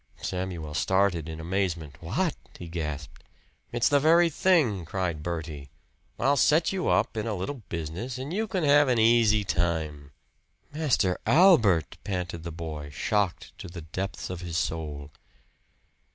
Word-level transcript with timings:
Samuel 0.23 0.73
started 0.73 1.29
in 1.29 1.39
amazement. 1.39 1.97
"What!" 2.01 2.35
he 2.57 2.67
gasped. 2.67 3.23
"It's 3.71 3.87
the 3.87 3.99
very 3.99 4.31
thing!" 4.31 4.83
cried 4.83 5.21
Bertie. 5.21 5.69
"I'll 6.19 6.37
set 6.37 6.73
you 6.73 6.87
up 6.87 7.15
in 7.15 7.27
a 7.27 7.35
little 7.35 7.61
business, 7.69 8.17
and 8.17 8.33
you 8.33 8.47
can 8.47 8.63
have 8.63 8.87
an 8.87 8.97
easy 8.97 9.43
time." 9.43 10.09
"Master 10.73 11.19
Albert!" 11.27 11.99
panted 12.03 12.41
the 12.41 12.51
boy 12.51 12.89
shocked 12.89 13.55
to 13.59 13.67
the 13.67 13.81
depths 13.83 14.31
of 14.31 14.41
his 14.41 14.57
soul. 14.57 15.11